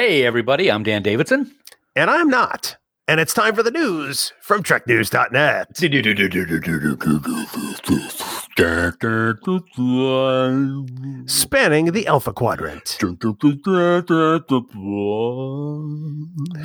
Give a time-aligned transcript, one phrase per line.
[0.00, 1.54] Hey, everybody, I'm Dan Davidson.
[1.94, 2.78] And I'm not.
[3.06, 5.76] And it's time for the news from TrekNews.net.
[11.28, 12.96] Spanning the Alpha Quadrant.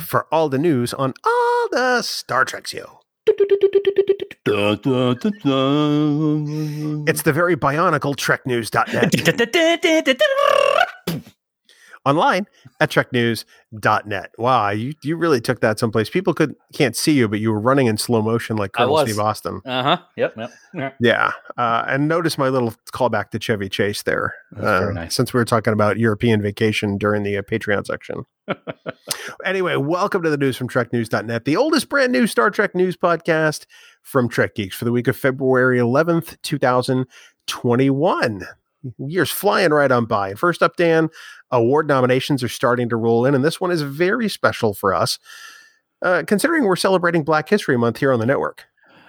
[0.00, 3.00] For all the news on all the Star Trek show.
[7.06, 9.12] It's the very bionicle TrekNews.net.
[12.06, 12.46] Online
[12.78, 14.30] at TrekNews.net.
[14.38, 16.08] Wow, you, you really took that someplace.
[16.08, 18.98] People could can't see you, but you were running in slow motion like Colonel.
[18.98, 19.60] Steve Austin.
[19.64, 19.98] Uh huh.
[20.16, 20.36] Yep.
[20.72, 20.96] Yep.
[21.00, 24.34] Yeah, uh, and notice my little callback to Chevy Chase there.
[24.56, 25.16] Uh, nice.
[25.16, 28.22] Since we were talking about European vacation during the uh, Patreon section.
[29.44, 33.66] anyway, welcome to the news from TrekNews.net, the oldest brand new Star Trek news podcast
[34.02, 38.46] from Trek Geeks for the week of February 11th, 2021.
[38.98, 40.30] Year's flying right on by.
[40.30, 41.08] And first up, Dan,
[41.50, 45.18] award nominations are starting to roll in, and this one is very special for us,
[46.02, 48.66] uh, considering we're celebrating Black History Month here on the network.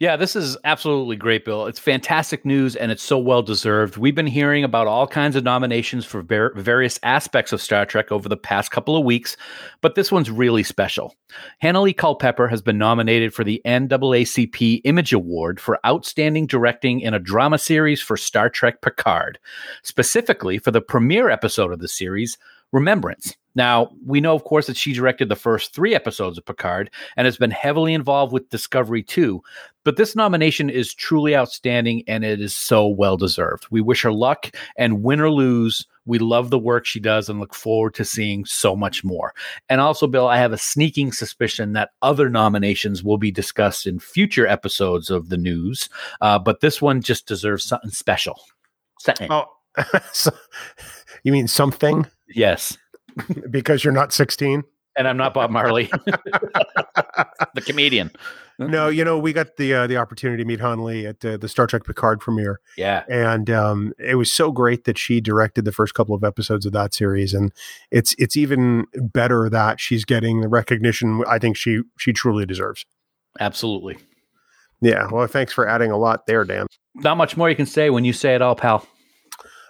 [0.00, 1.66] Yeah, this is absolutely great, Bill.
[1.66, 3.96] It's fantastic news and it's so well deserved.
[3.96, 8.12] We've been hearing about all kinds of nominations for var- various aspects of Star Trek
[8.12, 9.36] over the past couple of weeks,
[9.80, 11.16] but this one's really special.
[11.64, 17.18] Hanelle Culpepper has been nominated for the NAACP Image Award for Outstanding Directing in a
[17.18, 19.40] Drama Series for Star Trek Picard,
[19.82, 22.38] specifically for the premiere episode of the series,
[22.72, 23.34] Remembrance.
[23.54, 27.24] Now, we know, of course, that she directed the first three episodes of Picard and
[27.24, 29.42] has been heavily involved with Discovery 2,
[29.84, 33.66] but this nomination is truly outstanding and it is so well deserved.
[33.70, 37.40] We wish her luck, and win or lose, we love the work she does and
[37.40, 39.34] look forward to seeing so much more.
[39.68, 43.98] And also, Bill, I have a sneaking suspicion that other nominations will be discussed in
[43.98, 45.88] future episodes of the news,
[46.20, 48.40] uh, but this one just deserves something special.
[49.00, 49.32] Something.
[49.32, 49.46] Oh,
[50.12, 50.30] so,
[51.24, 52.76] you mean something Yes.
[53.50, 54.62] because you're not 16?
[54.96, 55.88] And I'm not Bob Marley,
[57.54, 58.10] the comedian.
[58.58, 61.48] No, you know we got the uh, the opportunity to meet Hanelle at uh, the
[61.48, 63.04] Star Trek Picard premiere, Yeah.
[63.08, 66.72] and um, it was so great that she directed the first couple of episodes of
[66.72, 67.52] that series, and
[67.92, 72.84] it's it's even better that she's getting the recognition I think she she truly deserves.
[73.38, 73.98] Absolutely.
[74.80, 76.66] Yeah, well, thanks for adding a lot there, Dan.
[76.96, 78.84] Not much more you can say when you say it all, pal.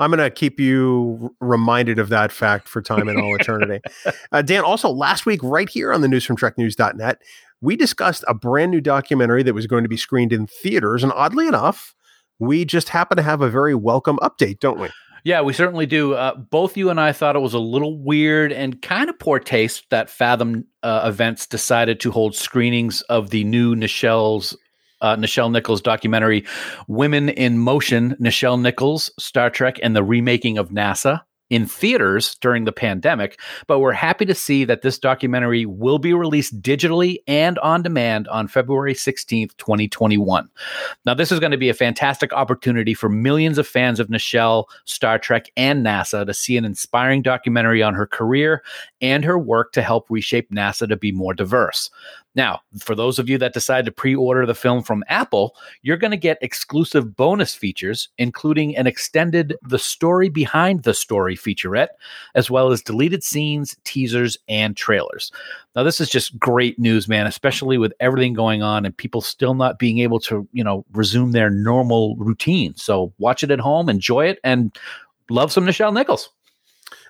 [0.00, 3.80] I'm going to keep you reminded of that fact for time and all eternity.
[4.32, 7.20] Uh, Dan, also last week, right here on the news from TrekNews.net,
[7.60, 11.02] we discussed a brand new documentary that was going to be screened in theaters.
[11.02, 11.94] And oddly enough,
[12.38, 14.88] we just happen to have a very welcome update, don't we?
[15.24, 16.14] Yeah, we certainly do.
[16.14, 19.38] Uh, both you and I thought it was a little weird and kind of poor
[19.38, 24.56] taste that Fathom uh, Events decided to hold screenings of the new Nichelle's
[25.00, 26.44] uh, Nichelle Nichols documentary,
[26.88, 31.20] Women in Motion, Nichelle Nichols, Star Trek, and the Remaking of NASA.
[31.50, 36.14] In theaters during the pandemic, but we're happy to see that this documentary will be
[36.14, 40.48] released digitally and on demand on February 16th, 2021.
[41.04, 44.66] Now, this is going to be a fantastic opportunity for millions of fans of Nichelle,
[44.84, 48.62] Star Trek, and NASA to see an inspiring documentary on her career
[49.00, 51.90] and her work to help reshape NASA to be more diverse.
[52.36, 55.96] Now, for those of you that decide to pre order the film from Apple, you're
[55.96, 61.88] going to get exclusive bonus features, including an extended The Story Behind the Story featurette,
[62.34, 65.32] as well as deleted scenes, teasers, and trailers.
[65.74, 69.54] Now, this is just great news, man, especially with everything going on and people still
[69.54, 72.74] not being able to, you know, resume their normal routine.
[72.76, 74.76] So watch it at home, enjoy it, and
[75.30, 76.30] love some Nichelle Nichols.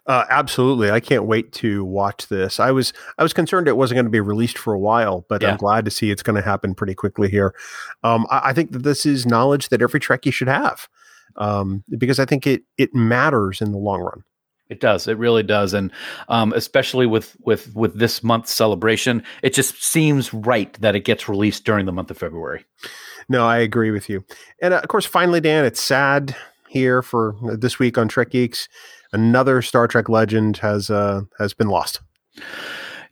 [0.07, 2.59] Uh, absolutely, I can't wait to watch this.
[2.59, 5.43] I was I was concerned it wasn't going to be released for a while, but
[5.43, 5.53] Yeah.
[5.53, 7.55] I'm glad to see it's going to happen pretty quickly here.
[8.03, 10.89] Um, I, I think that this is knowledge that every Trekkie should have,
[11.37, 14.23] um, because I think it it matters in the long run.
[14.69, 15.09] It does.
[15.09, 15.91] It really does, and
[16.29, 21.29] um, especially with with with this month's celebration, it just seems right that it gets
[21.29, 22.65] released during the month of February.
[23.29, 24.25] No, I agree with you.
[24.63, 26.37] And uh, of course, finally, Dan, it's sad
[26.69, 28.69] here for this week on Trek Geeks.
[29.13, 32.01] Another Star Trek legend has uh, has been lost.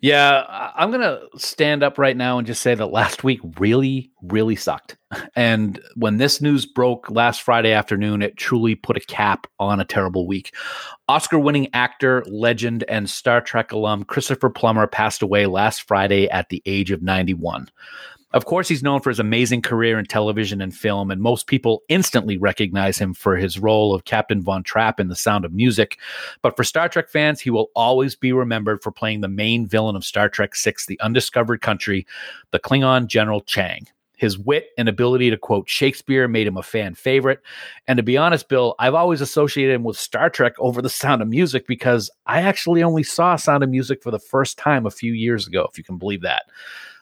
[0.01, 4.13] Yeah, I'm going to stand up right now and just say that last week really,
[4.23, 4.97] really sucked.
[5.35, 9.85] And when this news broke last Friday afternoon, it truly put a cap on a
[9.85, 10.55] terrible week.
[11.09, 16.51] Oscar winning actor, legend, and Star Trek alum Christopher Plummer passed away last Friday at
[16.51, 17.71] the age of 91.
[18.35, 21.83] Of course, he's known for his amazing career in television and film, and most people
[21.89, 25.99] instantly recognize him for his role of Captain Von Trapp in The Sound of Music.
[26.43, 29.97] But for Star Trek fans, he will always be remembered for playing the main villain
[29.97, 32.07] of Star Trek VI The Undiscovered Country,
[32.51, 33.87] the Klingon General Chang.
[34.19, 37.41] His wit and ability to quote Shakespeare made him a fan favorite.
[37.87, 41.23] And to be honest, Bill, I've always associated him with Star Trek over The Sound
[41.23, 44.91] of Music because I actually only saw Sound of Music for the first time a
[44.91, 46.43] few years ago, if you can believe that.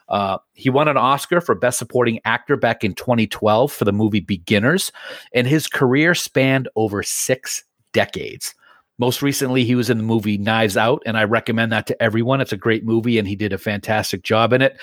[0.09, 4.21] Uh, he won an Oscar for Best Supporting Actor back in 2012 for the movie
[4.21, 4.93] Beginners,
[5.33, 8.55] and his career spanned over six decades.
[8.99, 12.41] Most recently, he was in the movie Knives Out, and I recommend that to everyone.
[12.41, 14.79] It's a great movie, and he did a fantastic job in it.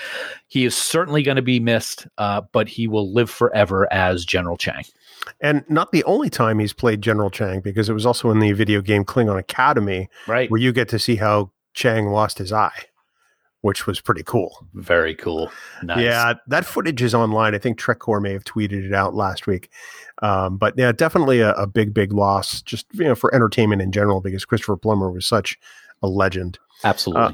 [0.46, 4.56] He is certainly going to be missed, uh, but he will live forever as General
[4.56, 4.84] Chang.
[5.40, 8.52] And not the only time he's played General Chang, because it was also in the
[8.52, 10.50] video game Klingon Academy, right?
[10.50, 12.84] Where you get to see how Chang lost his eye
[13.64, 14.66] which was pretty cool.
[14.74, 15.50] Very cool.
[15.82, 16.00] Nice.
[16.00, 17.54] Yeah, that footage is online.
[17.54, 19.70] I think Trekcore may have tweeted it out last week.
[20.20, 23.90] Um, but yeah, definitely a, a, big, big loss just you know for entertainment in
[23.90, 25.58] general because Christopher Plummer was such
[26.02, 26.58] a legend.
[26.84, 27.22] Absolutely.
[27.22, 27.32] Uh,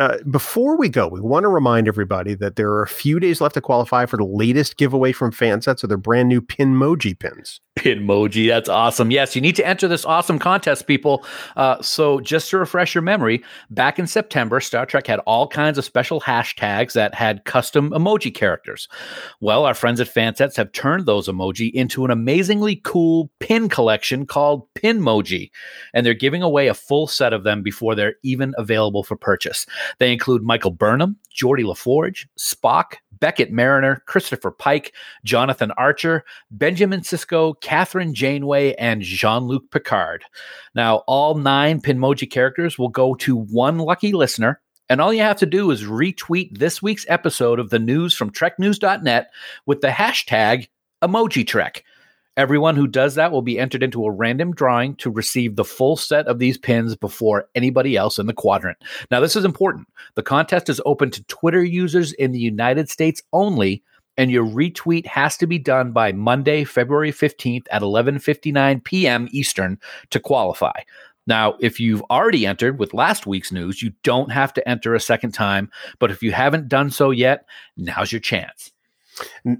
[0.00, 3.40] uh, before we go, we want to remind everybody that there are a few days
[3.40, 7.60] left to qualify for the latest giveaway from Fansets of their brand new Pinmoji pins.
[7.78, 9.10] Pinmoji, that's awesome.
[9.10, 11.24] Yes, you need to enter this awesome contest, people.
[11.56, 15.78] Uh, so, just to refresh your memory, back in September, Star Trek had all kinds
[15.78, 18.88] of special hashtags that had custom emoji characters.
[19.40, 24.26] Well, our friends at Fansets have turned those emoji into an amazingly cool pin collection
[24.26, 25.50] called Pinmoji,
[25.94, 29.64] and they're giving away a full set of them before they're even available for purchase.
[29.98, 34.94] They include Michael Burnham, Geordi LaForge, Spock, Beckett Mariner, Christopher Pike,
[35.24, 40.24] Jonathan Archer, Benjamin Sisko, Kathryn Janeway, and Jean Luc Picard.
[40.74, 44.60] Now, all nine Pinmoji characters will go to one lucky listener.
[44.88, 48.32] And all you have to do is retweet this week's episode of the news from
[48.32, 49.30] TrekNews.net
[49.64, 50.68] with the hashtag
[51.00, 51.84] Emoji Trek.
[52.40, 55.94] Everyone who does that will be entered into a random drawing to receive the full
[55.94, 58.78] set of these pins before anybody else in the quadrant.
[59.10, 59.88] Now, this is important.
[60.14, 63.82] The contest is open to Twitter users in the United States only,
[64.16, 69.28] and your retweet has to be done by Monday, February 15th at 11:59 p.m.
[69.32, 69.78] Eastern
[70.08, 70.80] to qualify.
[71.26, 75.00] Now, if you've already entered with last week's news, you don't have to enter a
[75.00, 77.44] second time, but if you haven't done so yet,
[77.76, 78.72] now's your chance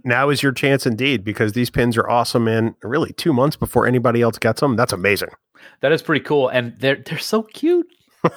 [0.05, 3.87] now is your chance indeed because these pins are awesome and really two months before
[3.87, 4.77] anybody else gets them.
[4.77, 5.31] That's amazing.
[5.81, 6.49] That is pretty cool.
[6.49, 7.87] And they're they're so cute.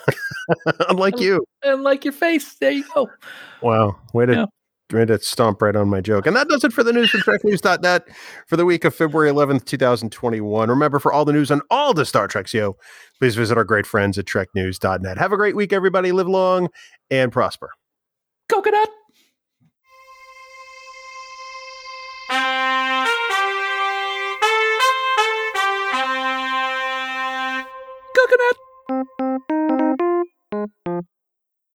[0.90, 1.44] Unlike you.
[1.64, 2.56] And like your face.
[2.56, 3.10] There you go.
[3.62, 3.98] Wow.
[4.14, 4.46] Way to yeah.
[4.98, 6.26] way to stomp right on my joke.
[6.26, 8.08] And that does it for the news from TrekNews.net
[8.48, 10.70] for the week of February 11th, 2021.
[10.70, 12.78] Remember, for all the news on all the Star Treks, yo,
[13.20, 15.18] please visit our great friends at TrekNews.net.
[15.18, 16.12] Have a great week, everybody.
[16.12, 16.70] Live long
[17.10, 17.70] and prosper.
[18.50, 18.90] Coconut.